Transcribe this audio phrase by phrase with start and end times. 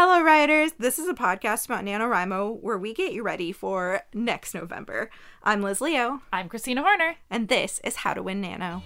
[0.00, 0.70] Hello, writers.
[0.78, 5.10] This is a podcast about NaNoWriMo where we get you ready for next November.
[5.42, 7.16] I'm Liz Leo, I'm Christina Horner.
[7.28, 8.84] and this is How to Win Nano.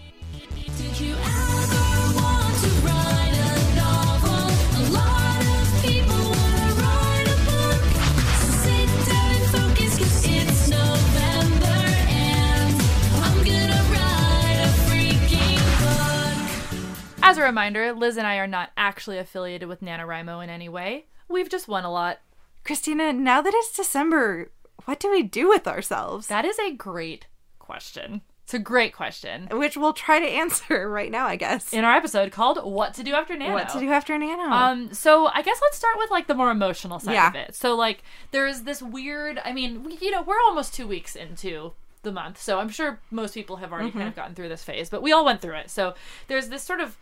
[17.23, 21.07] As a reminder, Liz and I are not actually affiliated with NaNoWriMo in any way.
[21.29, 22.18] We've just won a lot.
[22.64, 24.50] Christina, now that it's December,
[24.85, 26.26] what do we do with ourselves?
[26.26, 27.26] That is a great
[27.58, 28.22] question.
[28.45, 29.48] It's a great question.
[29.53, 31.72] Which we'll try to answer right now, I guess.
[31.72, 33.55] In our episode called What to Do After Nano.
[33.55, 34.42] What to do after Nano?
[34.53, 37.28] Um, so I guess let's start with like the more emotional side Yeah.
[37.28, 37.55] of it.
[37.55, 41.73] So like there's this weird I mean, we, you know, we're almost two weeks into
[42.02, 43.98] the month, so I'm sure most people have already Mm-hmm.
[43.98, 45.70] kind of gotten through this phase, but we all went through it.
[45.70, 45.94] So
[46.28, 46.97] there's this sort of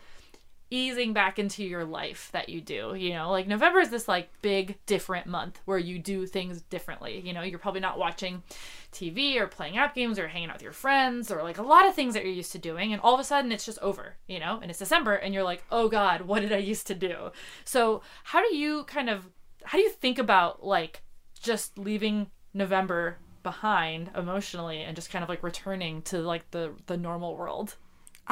[0.73, 4.29] easing back into your life that you do you know like november is this like
[4.41, 8.41] big different month where you do things differently you know you're probably not watching
[8.93, 11.89] tv or playing app games or hanging out with your friends or like a lot
[11.89, 14.15] of things that you're used to doing and all of a sudden it's just over
[14.29, 16.95] you know and it's december and you're like oh god what did i used to
[16.95, 17.33] do
[17.65, 19.27] so how do you kind of
[19.65, 21.03] how do you think about like
[21.43, 26.97] just leaving november behind emotionally and just kind of like returning to like the the
[26.97, 27.77] normal world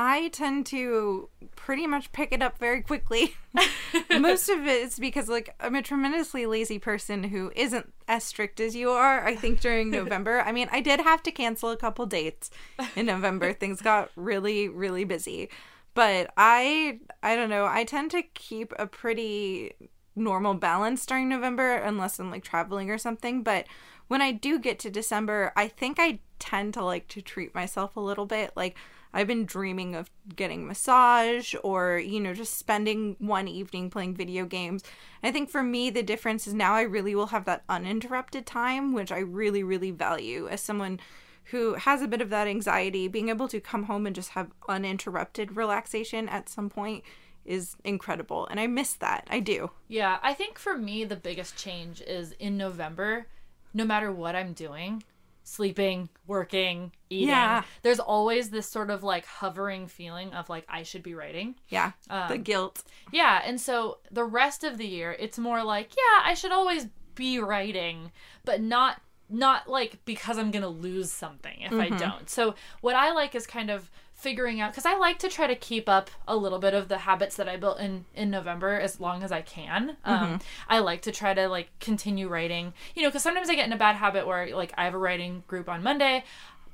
[0.00, 3.34] I tend to pretty much pick it up very quickly.
[4.10, 8.60] Most of it is because like I'm a tremendously lazy person who isn't as strict
[8.60, 9.26] as you are.
[9.26, 10.40] I think during November.
[10.40, 12.48] I mean, I did have to cancel a couple dates
[12.94, 13.52] in November.
[13.58, 15.50] Things got really really busy.
[15.94, 17.66] But I I don't know.
[17.66, 19.72] I tend to keep a pretty
[20.14, 23.66] normal balance during November unless I'm like traveling or something, but
[24.08, 27.96] when I do get to December, I think I tend to like to treat myself
[27.96, 28.76] a little bit like
[29.12, 34.44] I've been dreaming of getting massage or, you know, just spending one evening playing video
[34.44, 34.84] games.
[35.22, 38.92] I think for me, the difference is now I really will have that uninterrupted time,
[38.92, 41.00] which I really, really value as someone
[41.44, 43.08] who has a bit of that anxiety.
[43.08, 47.02] Being able to come home and just have uninterrupted relaxation at some point
[47.46, 48.46] is incredible.
[48.48, 49.26] And I miss that.
[49.30, 49.70] I do.
[49.88, 53.26] Yeah, I think for me the biggest change is in November,
[53.74, 55.02] no matter what I'm doing,
[55.44, 57.62] sleeping, working, eating, Yeah.
[57.82, 61.54] there's always this sort of like hovering feeling of like I should be writing.
[61.68, 61.92] Yeah.
[62.08, 62.84] the um, guilt.
[63.12, 66.88] Yeah, and so the rest of the year it's more like, yeah, I should always
[67.14, 68.12] be writing,
[68.44, 71.98] but not not like because I'm going to lose something if I mm-hmm.
[71.98, 72.30] don't.
[72.30, 75.54] So what I like is kind of figuring out cuz I like to try to
[75.54, 79.00] keep up a little bit of the habits that I built in in November as
[79.00, 79.96] long as I can.
[80.04, 82.74] Um I like to try to like continue writing.
[82.94, 84.98] You know, cuz sometimes I get in a bad habit where like I have a
[84.98, 86.24] writing group on Monday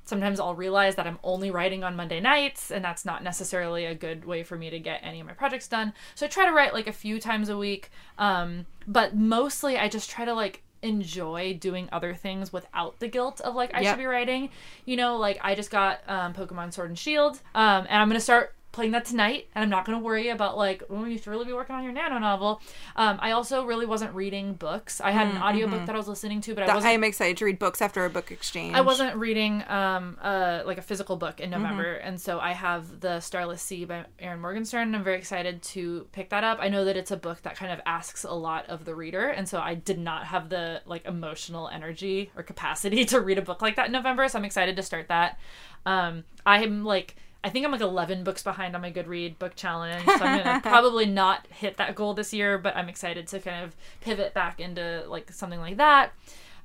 [0.05, 3.95] sometimes I'll realize that I'm only writing on Monday nights, and that's not necessarily a
[3.95, 5.93] good way for me to get any of my projects done.
[6.15, 9.89] So I try to write like a few times a week, um, but mostly I
[9.89, 13.93] just try to like enjoy doing other things without the guilt of like I Yep.
[13.95, 14.51] should be writing.
[14.85, 18.21] You know, like I just got um, Pokemon Sword and Shield, um, and I'm gonna
[18.21, 21.29] start playing that tonight and i'm not going to worry about like oh you should
[21.29, 22.61] really be working on your nano novel
[22.97, 26.41] um, i also really wasn't reading books i had an audiobook that i was listening
[26.41, 28.75] to but i wasn't I am excited to read books after a book exchange.
[28.75, 31.45] I wasn't reading um uh like a physical book Mm-hmm.
[31.45, 34.83] in November, and so I have the Starless Sea by Erin Morgenstern.
[34.89, 36.59] and I'm very excited to pick that up.
[36.61, 39.29] I know that it's a book that kind of asks a lot of the reader,
[39.29, 43.43] and so I did not have the like emotional energy or capacity to read a
[43.43, 44.27] book like that in November.
[44.29, 45.39] So I'm excited to start that.
[45.87, 47.17] Um, I'm like.
[47.45, 50.61] I think I'm like 11 books behind on my Goodread book challenge, so I'm gonna
[50.65, 52.59] probably not hit that goal this year.
[52.59, 56.13] But I'm excited to kind of pivot back into like something like that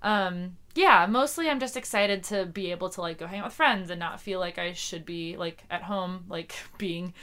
[0.01, 3.53] um yeah mostly i'm just excited to be able to like go hang out with
[3.53, 7.13] friends and not feel like i should be like at home like being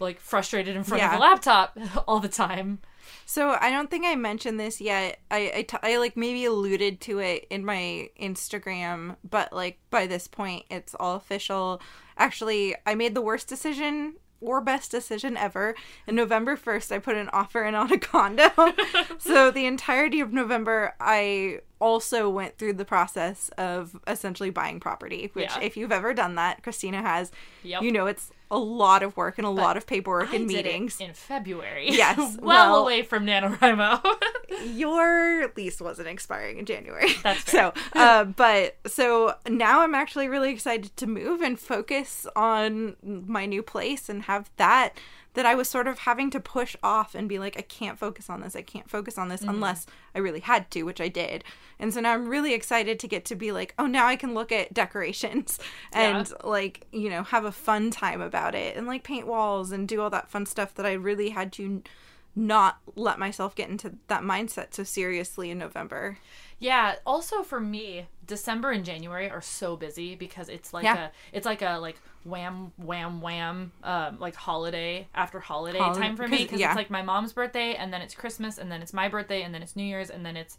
[0.00, 1.12] like frustrated in front Yeah.
[1.14, 2.80] of a laptop all the time
[3.26, 5.20] So I don't think I mentioned this yet.
[5.30, 10.06] I, I, t- I like maybe alluded to it in my Instagram, but like by
[10.06, 11.80] this point, it's all official.
[12.16, 15.74] Actually, I made the worst decision or best decision ever.
[16.06, 18.50] And November 1st, I put an offer in on a condo.
[19.18, 25.30] so the entirety of November, I also went through the process of essentially buying property,
[25.32, 25.60] which, Yeah.
[25.62, 27.32] if you've ever done that, Christina has,
[27.62, 27.82] Yep.
[27.82, 31.00] you know, it's a lot of work and a lot of paperwork I and meetings.
[31.00, 34.00] in february Yes, well, well- away from nanowrimo
[34.66, 37.08] your lease wasn't expiring in January.
[37.22, 37.72] That's fair.
[37.74, 43.46] so, uh, but so now I'm actually really excited to move and focus on my
[43.46, 44.90] new place and have that
[45.34, 48.30] that I was sort of having to push off and be like, I can't focus
[48.30, 48.54] on this.
[48.54, 49.50] I can't focus on this Mm-hmm.
[49.50, 51.42] unless I really had to, which I did.
[51.80, 54.32] And so now I'm really excited to get to be like, oh, now I can
[54.32, 55.58] look at decorations
[55.92, 59.86] and like, you know, have a fun time about it and like paint walls and
[59.86, 61.82] do all that fun stuff that I really had to
[62.36, 66.18] not let myself get into that mindset so seriously in November.
[66.64, 66.94] Yeah.
[67.04, 71.06] Also for me, December and January are so busy because it's like Yeah.
[71.06, 76.16] a it's like a like wham wham wham um like holiday after holiday Holi- time
[76.16, 76.68] for me because yeah.
[76.70, 79.52] it's like my mom's birthday and then it's Christmas and then it's my birthday and
[79.54, 80.56] then it's New Year's and then it's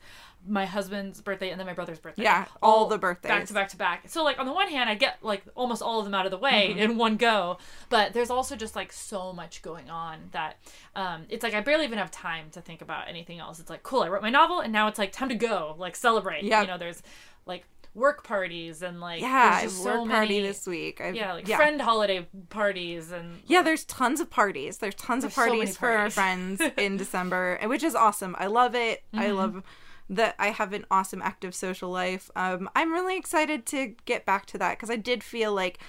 [0.47, 2.21] my husband's birthday and then my brother's birthday.
[2.21, 3.29] Yeah, all the birthdays.
[3.29, 4.03] back to back to back.
[4.09, 6.31] So like on the one hand, I get like almost all of them out of
[6.31, 6.79] the way Mm-hmm.
[6.91, 7.57] in one go,
[7.89, 10.57] but there's also just like so much going on that
[10.95, 13.59] um, it's like I barely even have time to think about anything else.
[13.59, 15.94] It's like cool, I wrote my novel and now it's like time to go, like
[15.95, 16.43] celebrate.
[16.43, 16.61] Yep.
[16.63, 17.01] You know, there's
[17.45, 20.99] like work parties and like Yeah, there's I work so party many, this week.
[21.01, 21.55] I, yeah, like yeah.
[21.57, 24.79] friend holiday parties and Yeah, there's tons of parties.
[24.79, 28.35] There's tons of There's so parties many for our friends in December, which is awesome.
[28.37, 29.03] I love it.
[29.13, 29.35] I Mm-hmm.
[29.37, 29.63] love
[30.09, 32.29] that I have an awesome active social life.
[32.35, 35.79] Um, I'm really excited to get back to that because I did feel like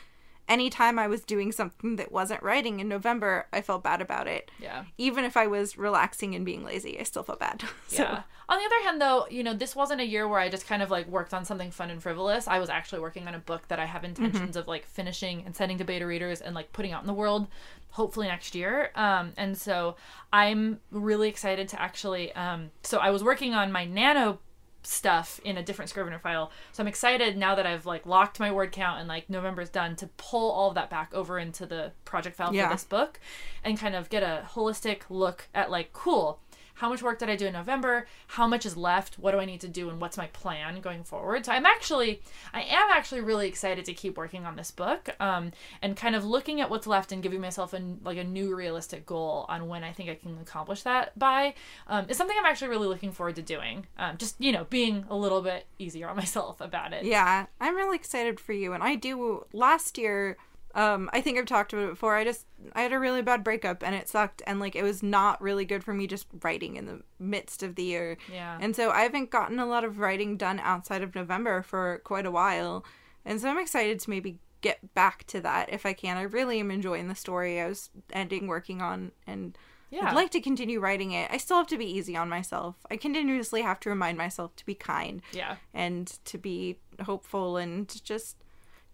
[0.48, 4.50] anytime I was doing something that wasn't writing in November, I felt bad about it.
[4.60, 4.84] yeah.
[4.98, 7.62] Even if I was relaxing and being lazy, I still felt bad.
[7.88, 8.22] so, Yeah.
[8.48, 10.80] On the other hand, though, you know, this wasn't a year where I just kind
[10.80, 12.46] of like worked on something fun and frivolous.
[12.46, 15.56] I was actually working on a book that I have intentions of like finishing and
[15.56, 17.48] sending to beta readers and like putting out in the world,
[17.90, 18.92] hopefully next year.
[18.94, 19.96] Um, and so
[20.32, 22.32] I'm really excited to actually.
[22.36, 24.38] Um, so I was working on my nano
[24.86, 26.50] stuff in a different Scrivener file.
[26.72, 29.96] So I'm excited now that I've like locked my word count and like November's done
[29.96, 32.68] to pull all of that back over into the project file Yeah.
[32.68, 33.18] for this book
[33.64, 36.40] and kind of get a holistic look at like cool
[36.76, 38.06] how much work did I do in November?
[38.28, 39.18] How much is left?
[39.18, 39.88] What do I need to do?
[39.88, 41.46] And what's my plan going forward?
[41.46, 42.20] So I'm actually,
[42.52, 46.24] I am actually really excited to keep working on this book, um, and kind of
[46.24, 49.84] looking at what's left and giving myself a like a new realistic goal on when
[49.84, 51.54] I think I can accomplish that by.
[51.88, 53.86] Um, is something I'm actually really looking forward to doing.
[53.98, 57.04] Um, just you know, being a little bit easier on myself about it.
[57.04, 58.72] Yeah, I'm really excited for you.
[58.74, 59.46] And I do.
[59.52, 60.36] Last year,
[60.76, 62.14] um, I think I've talked about it before.
[62.14, 65.02] I just I had a really bad breakup and it sucked, and like it was
[65.02, 68.18] not really good for me just writing in the midst of the year.
[68.32, 68.58] Yeah.
[68.60, 72.26] And so I haven't gotten a lot of writing done outside of November for quite
[72.26, 72.84] a while,
[73.24, 76.16] and so I'm excited to maybe get back to that if I can.
[76.16, 79.56] I really am enjoying the story I was ending working on, and
[79.90, 80.08] Yeah.
[80.10, 81.30] I'd like to continue writing it.
[81.30, 82.74] I still have to be easy on myself.
[82.90, 85.56] I continuously have to remind myself to be kind Yeah.
[85.72, 88.36] and to be hopeful and just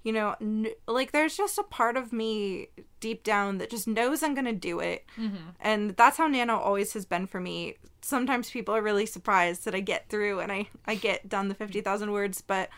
[0.03, 2.69] you know n- like there's just a part of me
[3.01, 5.05] deep down that just knows i'm gonna do it.
[5.19, 5.37] Mm-hmm.
[5.61, 7.77] And that's how nano always has been for me.
[8.01, 11.55] Sometimes people are really surprised that i get through and i i get done the
[11.55, 12.69] 50000 words but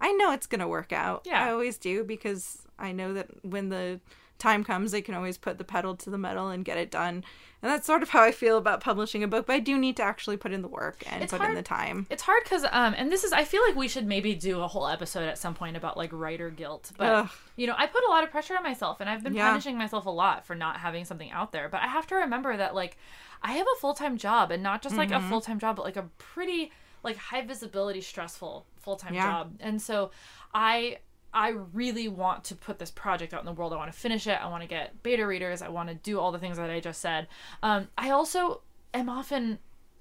[0.00, 1.22] i know it's gonna work out.
[1.24, 1.44] Yeah.
[1.46, 4.00] i always do because i know that when the
[4.38, 7.24] time comes i can always put the pedal to the metal and get it done
[7.62, 9.96] and that's sort of how i feel about publishing a book but i do need
[9.96, 12.64] to actually put in the work and It's put in the time It's hard because,
[12.64, 15.38] um, and this is, I feel like we should maybe do a whole episode at
[15.38, 16.92] some point about like writer guilt.
[16.98, 17.30] But, Ugh.
[17.56, 19.48] you know, I put a lot of pressure on myself and I've been Yeah.
[19.48, 21.68] punishing myself a lot for not having something out there.
[21.68, 22.96] But I have to remember that, like,
[23.42, 25.24] I have a full time job and not just like Mm-hmm.
[25.26, 26.72] a full time job, but like a pretty,
[27.02, 29.22] like, high visibility, stressful full time Yeah.
[29.26, 29.54] job.
[29.60, 30.10] And so
[30.54, 30.98] I,
[31.36, 33.74] I really want to put this project out in the world.
[33.74, 34.42] I want to finish it.
[34.42, 35.60] I want to get beta readers.
[35.60, 37.28] I want to do all the things that I just said.
[37.62, 38.62] Um, I also
[38.94, 39.58] am often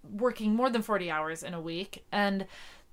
[0.10, 2.46] working more than 40 hours in a week and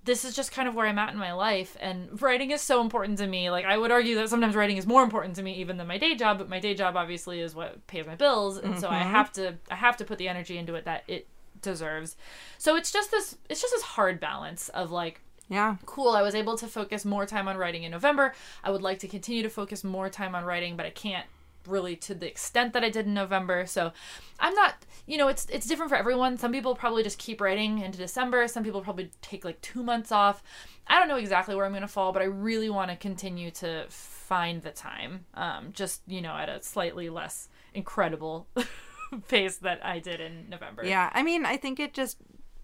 [0.05, 2.81] this is just kind of where I'm at in my life and writing is so
[2.81, 3.51] important to me.
[3.51, 5.99] Like I would argue that sometimes writing is more important to me even than my
[5.99, 8.99] day job, but my day job obviously is what pays my bills and so I
[8.99, 11.29] have to I have to put the energy into it that it
[11.61, 12.17] deserves.
[12.59, 15.21] So it's just this it's just this hard balance of like
[15.53, 15.77] yeah.
[15.87, 18.35] Cool i was able to focus more time on writing in november.
[18.65, 21.27] I would like to continue to focus more time on writing but i can't
[21.67, 23.93] really to the extent that i did in november so
[24.41, 24.75] i'm not
[25.07, 26.37] you know it's it's different for everyone.
[26.37, 28.49] Some people probably just keep writing into december.
[28.49, 30.43] Some people probably take like two months off.
[30.87, 33.51] I don't know exactly where i'm going to fall but i really want to continue
[33.53, 38.49] to find the time um just you know at a slightly less incredible
[39.29, 40.85] pace that i did in november.
[40.85, 42.17] Yeah, I mean, I think it just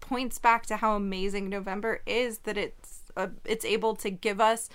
[0.09, 4.69] points back to how amazing November is that it's uh, it's able to give us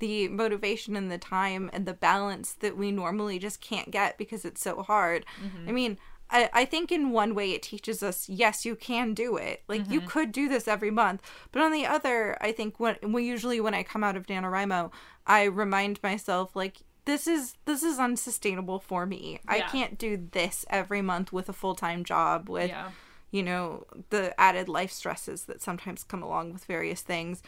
[0.00, 4.44] the motivation and the time and the balance that we normally just can't get because
[4.44, 5.24] it's so hard.
[5.68, 5.98] I mean,
[6.30, 9.62] I, I think in one way it teaches us, yes, you can do it.
[9.68, 11.22] Like you could do this every month.
[11.52, 14.90] But on the other, I think when, when usually when I come out of NaNoWriMo,
[15.26, 19.38] I remind myself like this is this is unsustainable for me.
[19.46, 22.90] I can't do this every month with a full time job with yeah
[23.36, 27.42] you know, the added life stresses that sometimes come along with various things.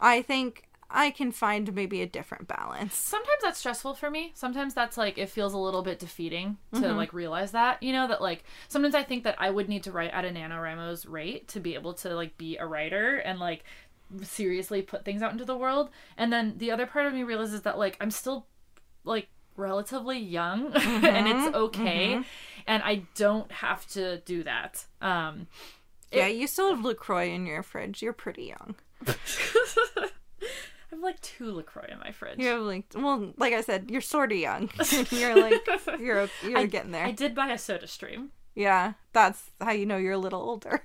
[0.00, 0.50] I think
[0.90, 2.94] I can find maybe a different balance.
[2.96, 6.80] sometimes that's stressful for me sometimes that's like it feels a little bit defeating to
[6.80, 6.96] Mm-hmm.
[7.02, 9.92] like realize that you know that like sometimes i think that i would need to
[9.92, 13.62] write at a nanowrimo's rate to be able to like be a writer and like
[14.22, 17.62] seriously put things out into the world and then the other part of me realizes
[17.62, 18.46] that like i'm still
[19.04, 21.26] like relatively young and Mm-hmm.
[21.46, 22.20] it's okay
[22.70, 24.86] and I don't have to do that.
[25.02, 25.48] Um,
[26.12, 28.00] Yeah, you still have LaCroix in your fridge.
[28.00, 28.76] You're pretty young.
[29.08, 30.06] I
[30.90, 32.38] have like two Lacroix in my fridge.
[32.38, 34.70] You have like, well, like I said, you're sort of young.
[35.10, 35.66] you're like,
[35.98, 37.04] you're you're I- getting there.
[37.06, 38.30] I did buy a Soda Stream.
[38.54, 40.82] yeah, that's how you know you're a little older.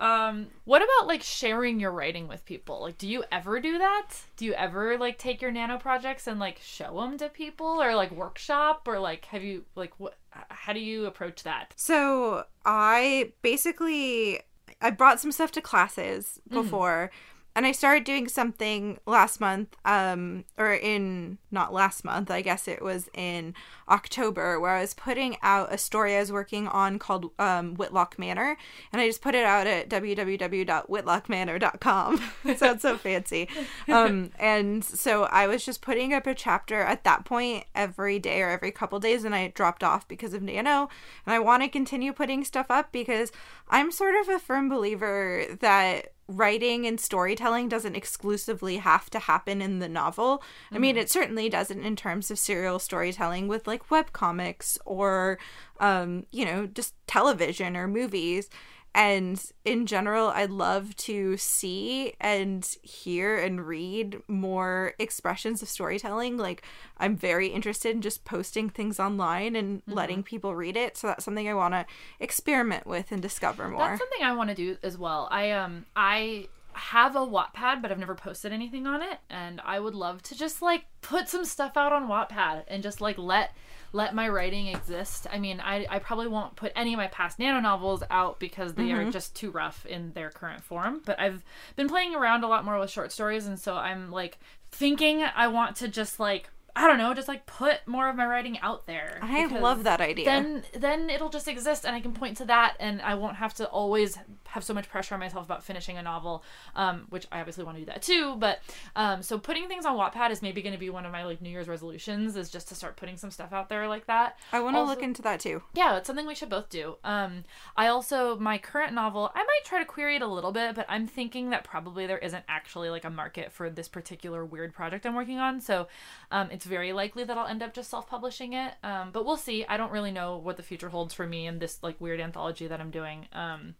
[0.00, 2.80] Um, what about like sharing your writing with people?
[2.80, 4.08] Like, do you ever do that?
[4.36, 7.94] Do you ever like take your nano projects and like show them to people or
[7.94, 10.16] like workshop or like have you like what?
[10.30, 11.74] How do you approach that?
[11.76, 14.40] So I basically
[14.80, 17.10] I brought some stuff to classes before
[17.54, 22.68] and I started doing something last month um or in not last month I guess
[22.68, 23.54] it was in
[23.88, 28.18] October where I was putting out a story I was working on called um Whitlock
[28.18, 28.56] Manor
[28.92, 32.22] and I just put it out at www.whitlockmanor.com
[32.56, 33.48] sounds so fancy.
[33.88, 38.42] Um and so I was just putting up a chapter at that point every day
[38.42, 40.88] or every couple days and I dropped off because of Nano.
[41.26, 43.32] And I want to continue putting stuff up because
[43.68, 49.60] I'm sort of a firm believer that writing and storytelling doesn't exclusively have to happen
[49.60, 50.42] in the novel.
[50.70, 55.38] I mean, it certainly doesn't in terms of serial storytelling with like web comics or,
[55.80, 58.48] um, you know, just television or movies.
[58.94, 66.36] And in general, I love to see and hear and read more expressions of storytelling.
[66.36, 66.62] Like,
[66.98, 70.96] I'm very interested in just posting things online and letting people read it.
[70.96, 71.86] So that's something I want to
[72.18, 73.80] experiment with and discover more.
[73.80, 75.28] That's something I want to do as well.
[75.30, 79.78] I um I have a Wattpad, but I've never posted anything on it, and I
[79.80, 83.54] would love to just like put some stuff out on Wattpad and just like let
[83.92, 85.26] let my writing exist.
[85.32, 88.74] I mean, I I probably won't put any of my past nano novels out because
[88.74, 89.10] they are mm-hmm.
[89.10, 91.02] just too rough in their current form.
[91.04, 91.44] But I've
[91.76, 94.38] been playing around a lot more with short stories, and so I'm like
[94.70, 98.26] thinking I want to just like I don't know, just like put more of my
[98.26, 99.18] writing out there.
[99.22, 100.24] I love that idea.
[100.24, 103.54] Then then it'll just exist and I can point to that and I won't have
[103.54, 104.18] to always
[104.50, 106.44] have so much pressure on myself about finishing a novel.
[106.74, 108.60] Um, which I obviously want to do that too, but
[108.96, 111.50] um so putting things on Wattpad is maybe gonna be one of my like New
[111.50, 114.38] Year's resolutions is just to start putting some stuff out there like that.
[114.52, 115.62] I want to look into that too.
[115.74, 116.96] Yeah, it's something we should both do.
[117.04, 117.44] Um,
[117.76, 120.86] I also my current novel, I might try to query it a little bit, but
[120.88, 125.06] I'm thinking that probably there isn't actually like a market for this particular weird project
[125.06, 125.60] I'm working on.
[125.60, 125.88] So,
[126.30, 128.74] um, it's very likely that I'll end up just self-publishing it.
[128.82, 129.64] Um, but we'll see.
[129.66, 132.66] I don't really know what the future holds for me and this like weird anthology
[132.66, 133.26] that I'm doing.
[133.32, 133.74] Um,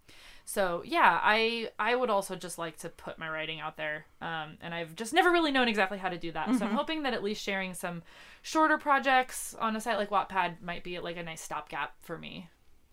[0.50, 4.58] so yeah, I I would also just like to put my writing out there, um,
[4.60, 6.52] and I've just never really known exactly how to do that.
[6.56, 8.02] So I'm hoping that at least sharing some
[8.42, 12.48] shorter projects on a site like Wattpad might be like a nice stopgap for me.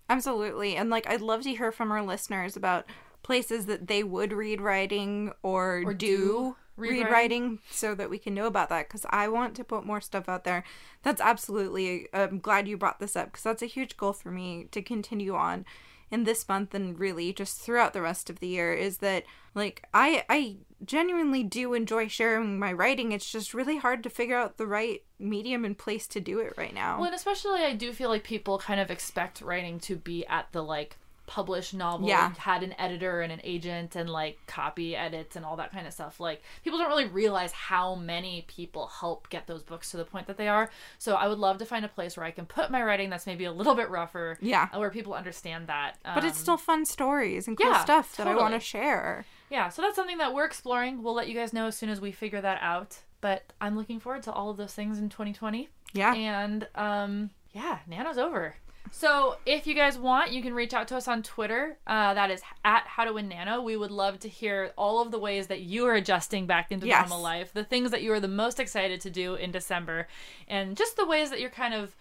[0.08, 0.76] Absolutely.
[0.76, 2.86] And like I'd love to hear from our listeners about
[3.24, 7.12] places that they would read writing or, Or do, do read, read writing.
[7.12, 7.60] writing.
[7.72, 10.44] so that we can know about that cuz I want to put more stuff out
[10.44, 10.64] there.
[11.02, 14.66] That's absolutely I'm glad you brought this up cuz that's a huge goal for me
[14.72, 15.66] to continue on
[16.10, 19.24] in this month and really just throughout the rest of the year is that
[19.56, 23.12] like I I genuinely do enjoy sharing my writing.
[23.12, 26.54] It's just really hard to figure out the right medium and place to do it
[26.58, 26.98] right now.
[26.98, 30.52] Well, and especially I do feel like people kind of expect writing to be at
[30.52, 30.98] the like
[31.28, 32.34] published novel Yeah.
[32.38, 35.94] had an editor and an agent and like copy edits and all that kind of
[35.94, 40.06] stuff like people don't really realize how many people help get those books to the
[40.06, 42.46] point that they are so i would love to find a place where i can
[42.46, 44.70] put my writing that's maybe a little bit rougher Yeah.
[44.74, 48.16] uh, where people understand that but it's Um, still fun stories and cool yeah, stuff
[48.16, 49.26] that I want to share.
[49.50, 52.00] yeah so that's something that we're exploring we'll let you guys know as soon as
[52.02, 55.68] we figure that out but i'm looking forward to all of those things in 2020
[55.94, 56.14] Yeah.
[56.16, 58.56] and um yeah nano's over
[58.92, 61.78] so if you guys want you can reach out to us on twitter.
[61.88, 63.62] Uh, that is at how to win nano.
[63.62, 66.88] We would love to hear all of the ways that you are adjusting back into
[66.88, 67.10] Yes.
[67.10, 70.08] normal life the things that you are the most excited to do in december
[70.48, 71.96] and just the ways that you're kind of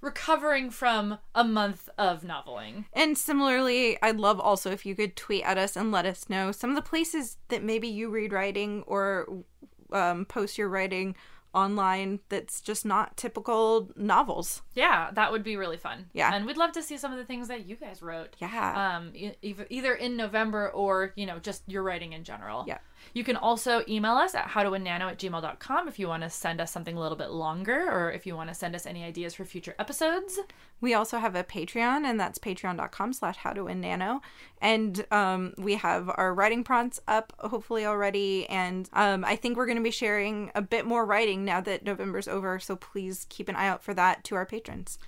[0.00, 2.84] recovering from a month of noveling.
[2.92, 6.52] And similarly, I'd love also if you could tweet at us and let us know
[6.52, 9.42] some of the places that maybe you read writing or
[9.90, 11.16] um, post your writing
[11.54, 14.62] online that's just not typical novels.
[14.74, 16.32] yeah that would be really fun Yeah.
[16.34, 18.96] and we'd love to see some of the things that you guys wrote Yeah.
[18.98, 22.78] um e- either either in november or you know just your writing in general Yeah.
[23.14, 26.70] You can also email us at howtowinnano at gmail.com if you want to send us
[26.70, 29.44] something a little bit longer or if you want to send us any ideas for
[29.44, 30.38] future episodes
[30.80, 34.20] we also have a Patreon, and that's patreon.com slash how to win nano.
[34.60, 38.48] And um, we have our writing prompts up, hopefully already.
[38.48, 41.84] And um, I think we're going to be sharing a bit more writing now that
[41.84, 42.58] November's over.
[42.60, 44.98] So please keep an eye out for that to our patrons.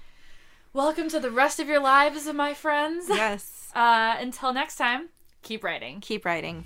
[0.73, 3.71] welcome to the rest of your lives my friends Yes.
[3.75, 5.09] uh until next time
[5.43, 6.65] keep writing Keep writing.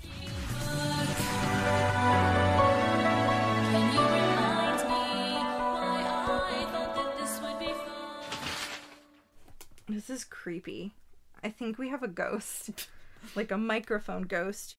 [9.87, 10.93] This is creepy.
[11.43, 12.87] I think we have a ghost.
[13.35, 14.73] like a microphone ghost